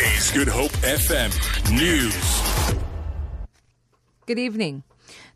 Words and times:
Is 0.00 0.32
Good 0.32 0.48
Hope 0.48 0.72
FM 0.82 1.30
News. 1.70 2.76
Good 4.26 4.40
evening. 4.40 4.82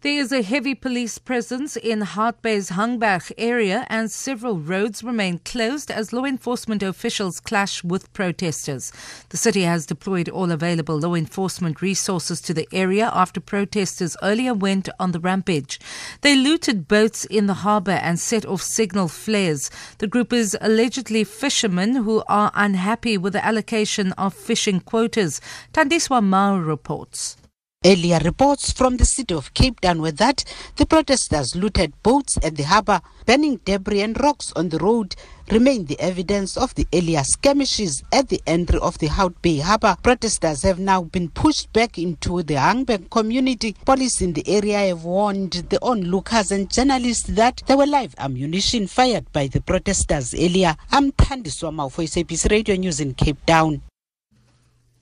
There 0.00 0.20
is 0.20 0.30
a 0.30 0.42
heavy 0.42 0.76
police 0.76 1.18
presence 1.18 1.76
in 1.76 2.02
Hout 2.02 2.40
Bay's 2.40 2.70
Hangberg 2.70 3.32
area 3.36 3.84
and 3.88 4.08
several 4.08 4.56
roads 4.56 5.02
remain 5.02 5.40
closed 5.40 5.90
as 5.90 6.12
law 6.12 6.24
enforcement 6.24 6.84
officials 6.84 7.40
clash 7.40 7.82
with 7.82 8.12
protesters. 8.12 8.92
The 9.30 9.36
city 9.36 9.62
has 9.62 9.86
deployed 9.86 10.28
all 10.28 10.52
available 10.52 11.00
law 11.00 11.16
enforcement 11.16 11.82
resources 11.82 12.40
to 12.42 12.54
the 12.54 12.68
area 12.72 13.10
after 13.12 13.40
protesters 13.40 14.16
earlier 14.22 14.54
went 14.54 14.88
on 15.00 15.10
the 15.10 15.18
rampage. 15.18 15.80
They 16.20 16.36
looted 16.36 16.86
boats 16.86 17.24
in 17.24 17.48
the 17.48 17.54
harbour 17.54 17.98
and 18.00 18.20
set 18.20 18.46
off 18.46 18.62
signal 18.62 19.08
flares. 19.08 19.68
The 19.98 20.06
group 20.06 20.32
is 20.32 20.56
allegedly 20.60 21.24
fishermen 21.24 21.96
who 21.96 22.22
are 22.28 22.52
unhappy 22.54 23.18
with 23.18 23.32
the 23.32 23.44
allocation 23.44 24.12
of 24.12 24.32
fishing 24.32 24.78
quotas. 24.78 25.40
Tandiswa 25.72 26.22
Mao 26.22 26.56
reports. 26.56 27.36
Earlier 27.84 28.18
reports 28.24 28.72
from 28.72 28.96
the 28.96 29.04
city 29.06 29.32
of 29.34 29.54
Cape 29.54 29.78
Town 29.78 30.02
were 30.02 30.10
that 30.10 30.42
the 30.74 30.84
protesters 30.84 31.54
looted 31.54 31.92
boats 32.02 32.36
at 32.42 32.56
the 32.56 32.64
harbour, 32.64 33.00
burning 33.24 33.60
debris 33.64 34.02
and 34.02 34.18
rocks 34.18 34.52
on 34.56 34.70
the 34.70 34.78
road 34.78 35.14
remain 35.52 35.84
the 35.84 35.98
evidence 36.00 36.56
of 36.56 36.74
the 36.74 36.88
earlier 36.92 37.22
skirmishes 37.22 38.02
at 38.12 38.30
the 38.30 38.42
entry 38.48 38.80
of 38.80 38.98
the 38.98 39.06
Hout 39.06 39.40
Bay 39.42 39.58
harbour. 39.58 39.96
Protesters 40.02 40.62
have 40.62 40.80
now 40.80 41.02
been 41.02 41.28
pushed 41.28 41.72
back 41.72 41.98
into 41.98 42.42
the 42.42 42.54
Hangberg 42.54 43.10
community. 43.10 43.76
Police 43.84 44.22
in 44.22 44.32
the 44.32 44.48
area 44.48 44.88
have 44.88 45.04
warned 45.04 45.52
the 45.70 45.78
onlookers 45.80 46.50
and 46.50 46.68
journalists 46.68 47.28
that 47.28 47.62
there 47.68 47.76
were 47.76 47.86
live 47.86 48.12
ammunition 48.18 48.88
fired 48.88 49.32
by 49.32 49.46
the 49.46 49.60
protesters 49.60 50.34
earlier. 50.34 50.74
I'm 50.90 51.12
Tandiswa 51.12 51.72
Mao 51.72 51.88
for 51.90 52.04
Radio 52.50 52.74
News 52.74 52.98
in 52.98 53.14
Cape 53.14 53.46
Town. 53.46 53.82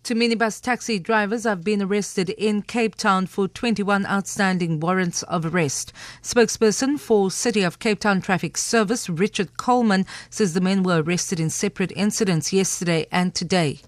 Two 0.07 0.15
minibus 0.15 0.61
taxi 0.61 1.01
drivers 1.01 1.43
have 1.43 1.65
been 1.65 1.83
arrested 1.83 2.31
in 2.31 2.63
Cape 2.63 2.95
Town 2.95 3.27
for 3.27 3.49
21 3.49 4.07
outstanding 4.07 4.79
warrants 4.79 5.25
of 5.25 5.45
arrest. 5.45 5.93
Spokesperson 6.23 6.97
for 6.97 7.29
City 7.29 7.65
of 7.65 7.81
Cape 7.81 7.99
Town 7.99 8.21
Traffic 8.21 8.57
Service, 8.57 9.09
Richard 9.09 9.57
Coleman, 9.57 10.07
says 10.31 10.55
the 10.55 10.61
men 10.61 10.85
were 10.85 11.03
arrested 11.03 11.41
in 11.41 11.51
separate 11.51 11.91
incidents 11.97 12.53
yesterday 12.53 13.09
and 13.11 13.35
today. 13.35 13.81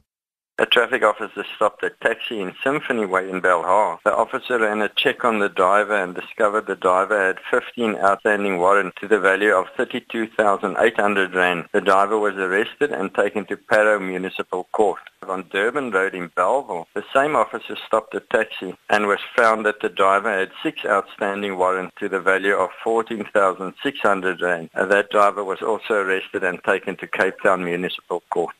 A 0.60 0.66
traffic 0.66 1.04
officer 1.04 1.44
stopped 1.54 1.84
a 1.84 1.90
taxi 1.90 2.40
in 2.40 2.52
Symphony 2.64 3.06
Way 3.06 3.30
in 3.30 3.40
Belhar. 3.40 4.00
The 4.02 4.12
officer 4.12 4.58
ran 4.58 4.82
a 4.82 4.88
check 4.88 5.24
on 5.24 5.38
the 5.38 5.48
driver 5.48 5.94
and 5.94 6.16
discovered 6.16 6.66
the 6.66 6.74
driver 6.74 7.16
had 7.26 7.38
15 7.48 7.94
outstanding 7.94 8.58
warrants 8.58 8.96
to 9.00 9.06
the 9.06 9.20
value 9.20 9.52
of 9.52 9.68
32,800 9.76 11.34
rand. 11.36 11.66
The 11.70 11.80
driver 11.80 12.18
was 12.18 12.34
arrested 12.34 12.90
and 12.90 13.14
taken 13.14 13.44
to 13.46 13.56
Parow 13.56 14.00
Municipal 14.00 14.64
Court. 14.72 14.98
On 15.28 15.44
Durban 15.52 15.92
Road 15.92 16.16
in 16.16 16.26
Bellville, 16.34 16.88
the 16.92 17.04
same 17.14 17.36
officer 17.36 17.76
stopped 17.86 18.16
a 18.16 18.20
taxi 18.20 18.74
and 18.90 19.06
was 19.06 19.20
found 19.36 19.64
that 19.64 19.80
the 19.80 19.88
driver 19.88 20.36
had 20.36 20.50
six 20.60 20.84
outstanding 20.84 21.56
warrants 21.56 21.94
to 22.00 22.08
the 22.08 22.18
value 22.18 22.54
of 22.54 22.70
14,600 22.82 24.40
rand. 24.40 24.70
That 24.74 25.10
driver 25.10 25.44
was 25.44 25.62
also 25.62 25.94
arrested 25.94 26.42
and 26.42 26.60
taken 26.64 26.96
to 26.96 27.06
Cape 27.06 27.40
Town 27.44 27.64
Municipal 27.64 28.24
Court. 28.30 28.56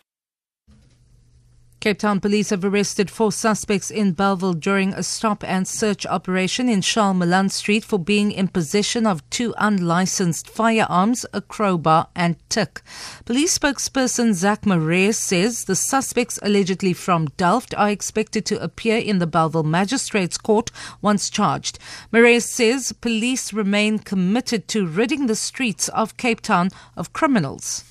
Cape 1.89 2.01
Town 2.01 2.21
police 2.21 2.51
have 2.51 2.67
arrested 2.67 3.11
four 3.11 3.33
suspects 3.33 3.91
in 3.91 4.13
Bellville 4.13 4.53
during 4.53 4.93
a 4.93 5.03
stop 5.03 5.43
and 5.43 5.67
search 5.67 6.05
operation 6.05 6.69
in 6.69 6.83
Charles 6.83 7.17
Malan 7.17 7.49
Street 7.49 7.83
for 7.83 7.99
being 7.99 8.31
in 8.31 8.49
possession 8.49 9.07
of 9.07 9.27
two 9.31 9.55
unlicensed 9.57 10.51
firearms, 10.51 11.25
a 11.33 11.41
crowbar, 11.41 12.09
and 12.15 12.37
tick. 12.51 12.83
Police 13.25 13.59
spokesperson 13.59 14.35
Zach 14.35 14.67
Marais 14.67 15.13
says 15.13 15.65
the 15.65 15.75
suspects, 15.75 16.39
allegedly 16.43 16.93
from 16.93 17.29
Delft, 17.39 17.75
are 17.75 17.89
expected 17.89 18.45
to 18.45 18.63
appear 18.63 18.99
in 18.99 19.19
the 19.19 19.27
Bellville 19.27 19.63
Magistrates 19.63 20.37
Court 20.37 20.71
once 21.01 21.31
charged. 21.31 21.79
Marais 22.13 22.41
says 22.41 22.93
police 22.93 23.55
remain 23.55 23.99
committed 23.99 24.69
to 24.69 24.87
ridding 24.87 25.27
the 25.27 25.35
streets 25.35 25.89
of 25.89 26.19
Cape 26.19 26.43
Town 26.43 26.69
of 26.99 27.15
criminals. 27.15 27.83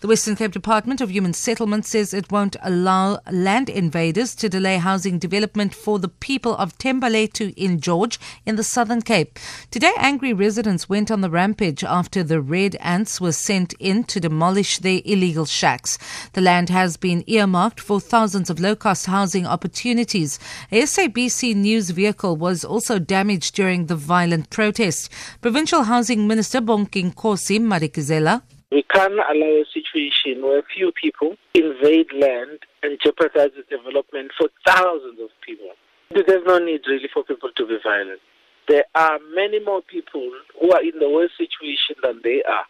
The 0.00 0.06
Western 0.06 0.36
Cape 0.36 0.52
Department 0.52 1.00
of 1.00 1.10
Human 1.10 1.32
Settlement 1.32 1.84
says 1.84 2.14
it 2.14 2.30
won't 2.30 2.54
allow 2.62 3.18
land 3.32 3.68
invaders 3.68 4.36
to 4.36 4.48
delay 4.48 4.76
housing 4.76 5.18
development 5.18 5.74
for 5.74 5.98
the 5.98 6.06
people 6.08 6.54
of 6.54 6.78
Thembalethu 6.78 7.52
in 7.56 7.80
George 7.80 8.20
in 8.46 8.54
the 8.54 8.62
Southern 8.62 9.02
Cape. 9.02 9.40
Today, 9.72 9.90
angry 9.96 10.32
residents 10.32 10.88
went 10.88 11.10
on 11.10 11.20
the 11.20 11.28
rampage 11.28 11.82
after 11.82 12.22
the 12.22 12.40
red 12.40 12.76
ants 12.76 13.20
were 13.20 13.32
sent 13.32 13.72
in 13.80 14.04
to 14.04 14.20
demolish 14.20 14.78
their 14.78 15.02
illegal 15.04 15.46
shacks. 15.46 15.98
The 16.32 16.42
land 16.42 16.68
has 16.68 16.96
been 16.96 17.24
earmarked 17.26 17.80
for 17.80 17.98
thousands 17.98 18.50
of 18.50 18.60
low-cost 18.60 19.06
housing 19.06 19.48
opportunities. 19.48 20.38
A 20.70 20.82
SABC 20.82 21.56
news 21.56 21.90
vehicle 21.90 22.36
was 22.36 22.64
also 22.64 23.00
damaged 23.00 23.56
during 23.56 23.86
the 23.86 23.96
violent 23.96 24.48
protest. 24.50 25.10
Provincial 25.40 25.82
Housing 25.82 26.28
Minister 26.28 26.60
Bonginkosi 26.60 27.58
Madikizela 27.58 28.42
we 28.70 28.82
can't 28.82 29.14
allow 29.14 29.62
a 29.62 29.64
situation 29.72 30.42
where 30.42 30.62
few 30.76 30.92
people 30.92 31.36
invade 31.54 32.12
land 32.12 32.60
and 32.82 32.98
jeopardize 33.02 33.50
the 33.56 33.64
development 33.74 34.30
for 34.36 34.48
thousands 34.66 35.18
of 35.20 35.30
people. 35.44 35.70
There's 36.10 36.44
no 36.46 36.58
need 36.58 36.82
really 36.86 37.08
for 37.12 37.24
people 37.24 37.50
to 37.56 37.66
be 37.66 37.78
violent. 37.82 38.20
There 38.68 38.84
are 38.94 39.18
many 39.34 39.64
more 39.64 39.80
people 39.80 40.30
who 40.60 40.72
are 40.72 40.82
in 40.82 40.98
the 41.00 41.08
worst 41.08 41.34
situation 41.38 41.96
than 42.02 42.20
they 42.22 42.42
are. 42.42 42.64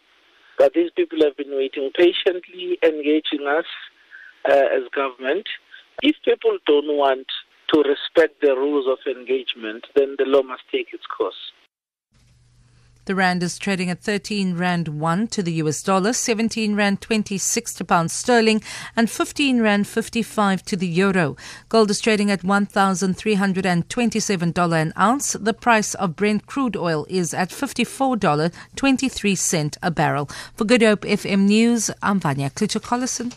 But 0.57 0.73
these 0.73 0.91
people 0.95 1.19
have 1.23 1.35
been 1.35 1.51
waiting 1.51 1.91
patiently, 1.95 2.77
engaging 2.83 3.47
us 3.47 3.65
uh, 4.49 4.67
as 4.71 4.83
government. 4.95 5.47
If 6.01 6.15
people 6.23 6.57
don't 6.65 6.95
want 6.95 7.27
to 7.73 7.83
respect 7.83 8.41
the 8.41 8.55
rules 8.55 8.87
of 8.87 8.99
engagement, 9.05 9.85
then 9.95 10.15
the 10.17 10.25
law 10.25 10.43
must 10.43 10.63
take 10.71 10.87
its 10.93 11.05
course. 11.05 11.51
The 13.09 13.15
rand 13.15 13.41
is 13.41 13.57
trading 13.57 13.89
at 13.89 14.03
13 14.03 14.55
rand 14.55 14.87
1 14.87 15.27
to 15.29 15.41
the 15.41 15.53
US 15.53 15.81
dollar, 15.81 16.13
17 16.13 16.75
rand 16.75 17.01
26 17.01 17.73
to 17.73 17.83
pound 17.83 18.11
sterling, 18.11 18.61
and 18.95 19.09
15 19.09 19.61
rand 19.61 19.87
55 19.87 20.63
to 20.65 20.75
the 20.75 20.85
euro. 20.85 21.35
Gold 21.69 21.89
is 21.89 21.99
trading 21.99 22.29
at 22.29 22.43
$1,327 22.43 24.73
an 24.73 24.93
ounce. 24.95 25.33
The 25.33 25.55
price 25.55 25.95
of 25.95 26.15
Brent 26.15 26.45
crude 26.45 26.77
oil 26.77 27.07
is 27.09 27.33
at 27.33 27.49
$54.23 27.49 29.77
a 29.81 29.89
barrel. 29.89 30.29
For 30.53 30.65
Good 30.65 30.83
Hope 30.83 31.01
FM 31.01 31.47
News, 31.47 31.89
I'm 32.03 32.19
Vanya 32.19 32.51
Klitschko-Collison. 32.51 33.33